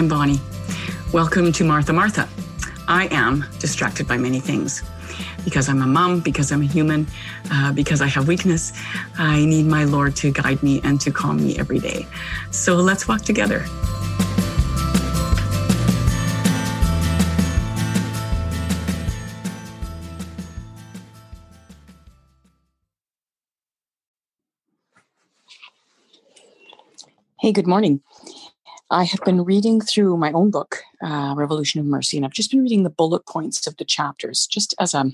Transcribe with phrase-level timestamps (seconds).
[0.00, 0.40] I'm Bonnie.
[1.12, 2.26] Welcome to Martha Martha.
[2.88, 4.82] I am distracted by many things.
[5.44, 7.06] Because I'm a mom, because I'm a human,
[7.52, 8.72] uh, because I have weakness,
[9.18, 12.06] I need my Lord to guide me and to calm me every day.
[12.50, 13.62] So let's walk together.
[27.40, 28.00] Hey, good morning.
[28.90, 32.50] I have been reading through my own book, uh, Revolution of Mercy, and I've just
[32.50, 35.10] been reading the bullet points of the chapters, just as a, I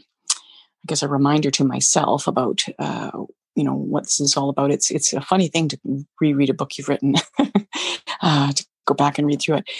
[0.86, 3.10] guess, a reminder to myself about, uh,
[3.54, 4.70] you know, what this is all about.
[4.70, 5.78] It's it's a funny thing to
[6.20, 7.16] reread a book you've written,
[8.22, 9.70] uh, to go back and read through it,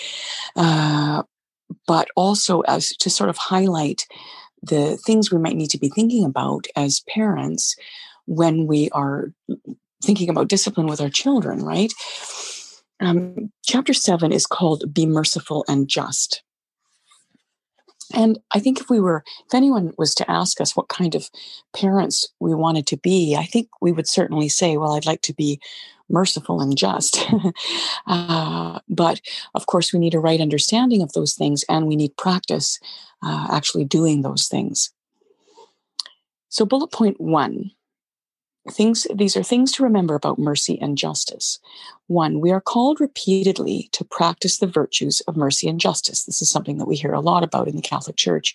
[0.57, 1.23] uh,
[1.87, 4.07] but also as to sort of highlight
[4.63, 7.77] the things we might need to be thinking about as parents
[8.27, 9.33] when we are
[10.03, 11.93] thinking about discipline with our children, right?
[13.01, 16.43] Um, chapter seven is called Be Merciful and Just.
[18.15, 21.29] And I think if we were, if anyone was to ask us what kind of
[21.75, 25.35] parents we wanted to be, I think we would certainly say, well, I'd like to
[25.35, 25.61] be
[26.09, 27.27] merciful and just.
[28.07, 29.21] uh, but
[29.55, 32.79] of course, we need a right understanding of those things and we need practice
[33.23, 34.93] uh, actually doing those things.
[36.49, 37.73] So, bullet point one
[38.71, 41.59] things these are things to remember about mercy and justice.
[42.07, 46.25] One we are called repeatedly to practice the virtues of mercy and justice.
[46.25, 48.55] This is something that we hear a lot about in the catholic church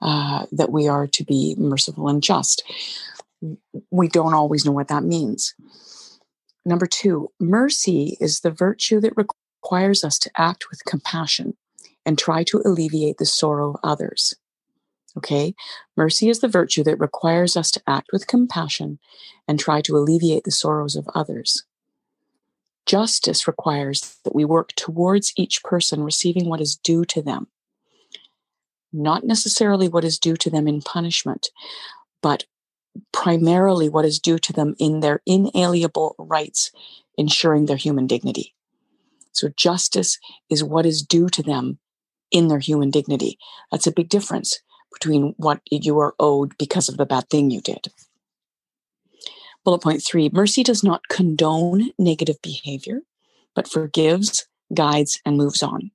[0.00, 2.62] uh, that we are to be merciful and just.
[3.90, 5.54] We don't always know what that means.
[6.64, 11.56] Number two mercy is the virtue that requires us to act with compassion
[12.04, 14.34] and try to alleviate the sorrow of others
[15.18, 15.56] Okay.
[15.96, 19.00] Mercy is the virtue that requires us to act with compassion
[19.48, 21.64] and try to alleviate the sorrows of others.
[22.86, 27.48] Justice requires that we work towards each person receiving what is due to them.
[28.92, 31.48] Not necessarily what is due to them in punishment,
[32.22, 32.44] but
[33.12, 36.70] primarily what is due to them in their inalienable rights,
[37.16, 38.54] ensuring their human dignity.
[39.32, 40.16] So, justice
[40.48, 41.80] is what is due to them
[42.30, 43.36] in their human dignity.
[43.72, 44.60] That's a big difference
[44.92, 47.88] between what you are owed because of the bad thing you did.
[49.64, 53.00] Bullet point three mercy does not condone negative behavior,
[53.54, 55.90] but forgives, guides, and moves on.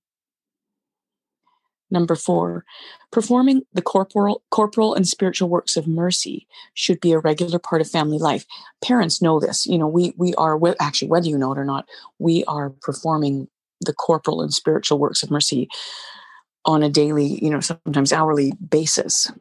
[1.90, 2.66] Number four,
[3.12, 7.90] performing the corporal, corporal and spiritual works of mercy should be a regular part of
[7.90, 8.46] family life.
[8.84, 9.68] Parents know this.
[9.68, 11.88] You know, we we are actually whether you know it or not,
[12.18, 13.48] we are performing
[13.80, 15.70] the corporal and spiritual works of mercy
[16.66, 19.32] on a daily, you know, sometimes hourly basis.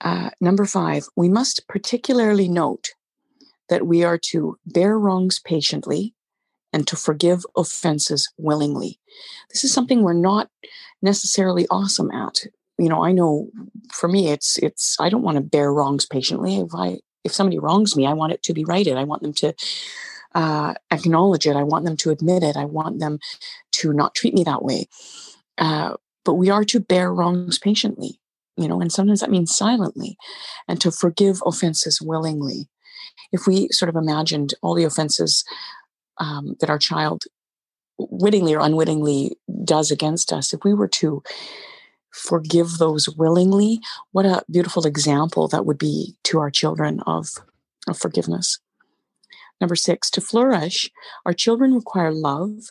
[0.00, 2.90] Uh, number five, we must particularly note
[3.68, 6.14] that we are to bear wrongs patiently
[6.72, 8.98] and to forgive offenses willingly.
[9.50, 10.48] This is something we're not
[11.02, 12.44] necessarily awesome at.
[12.78, 13.50] You know, I know
[13.92, 16.56] for me, it's it's I don't want to bear wrongs patiently.
[16.58, 18.96] If I if somebody wrongs me, I want it to be righted.
[18.96, 19.54] I want them to
[20.34, 21.56] uh, acknowledge it.
[21.56, 22.56] I want them to admit it.
[22.56, 23.18] I want them
[23.72, 24.86] to not treat me that way.
[25.60, 25.94] Uh,
[26.24, 28.18] but we are to bear wrongs patiently,
[28.56, 30.16] you know, and sometimes that means silently,
[30.66, 32.68] and to forgive offenses willingly.
[33.30, 35.44] If we sort of imagined all the offenses
[36.18, 37.22] um, that our child
[37.98, 41.22] wittingly or unwittingly does against us, if we were to
[42.10, 43.80] forgive those willingly,
[44.12, 47.28] what a beautiful example that would be to our children of,
[47.86, 48.58] of forgiveness.
[49.60, 50.90] Number six, to flourish,
[51.24, 52.70] our children require love,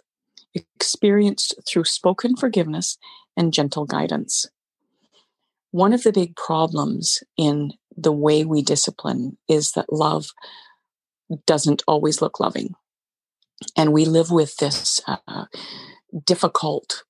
[0.54, 2.98] experienced through spoken forgiveness
[3.38, 4.48] and gentle guidance.
[5.72, 10.28] One of the big problems in the way we discipline is that love
[11.46, 12.74] doesn't always look loving.
[13.78, 15.46] And we live with this uh,
[16.26, 17.04] difficult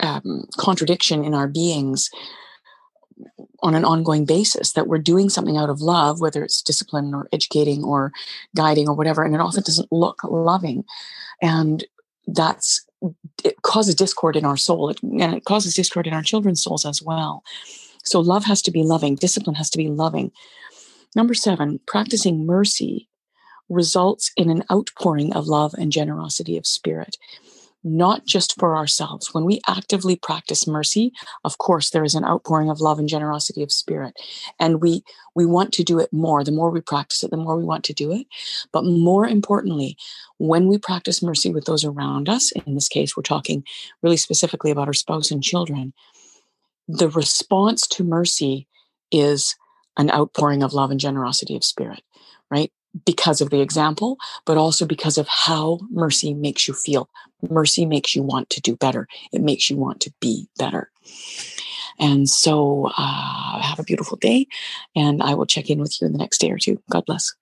[0.00, 2.10] um, contradiction in our beings
[3.62, 7.28] on an ongoing basis that we're doing something out of love, whether it's discipline or
[7.32, 8.12] educating or
[8.54, 10.84] guiding or whatever, and it often doesn't look loving.
[11.42, 11.84] And
[12.28, 12.84] that's
[13.44, 17.02] it causes discord in our soul and it causes discord in our children's souls as
[17.02, 17.42] well.
[18.04, 20.32] So love has to be loving discipline has to be loving.
[21.16, 23.08] Number seven practicing mercy
[23.68, 27.16] results in an outpouring of love and generosity of spirit
[27.84, 29.32] not just for ourselves.
[29.32, 31.12] When we actively practice mercy,
[31.44, 34.14] of course, there is an outpouring of love and generosity of spirit.
[34.58, 35.02] And we
[35.34, 36.42] we want to do it more.
[36.42, 38.26] The more we practice it, the more we want to do it.
[38.72, 39.96] But more importantly,
[40.38, 43.64] when we practice mercy with those around us, in this case, we're talking
[44.02, 45.92] really specifically about our spouse and children,
[46.88, 48.66] the response to mercy
[49.12, 49.54] is
[49.96, 52.02] an outpouring of love and generosity of spirit,
[52.50, 52.72] right?
[53.04, 57.08] Because of the example, but also because of how mercy makes you feel.
[57.48, 59.06] Mercy makes you want to do better.
[59.32, 60.90] It makes you want to be better.
[61.98, 64.46] And so, uh, have a beautiful day,
[64.94, 66.80] and I will check in with you in the next day or two.
[66.90, 67.34] God bless.